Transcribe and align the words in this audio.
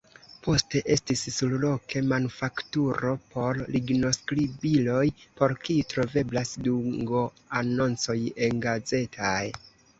Poste 0.45 0.79
estis 0.93 1.25
surloke 1.33 2.01
manufakturo 2.13 3.11
por 3.35 3.61
lignoskribiloj 3.77 5.05
por 5.37 5.55
kiu 5.67 5.87
troveblas 5.95 6.57
dungoanoncoj 6.71 8.21
engazetaj. 8.51 9.41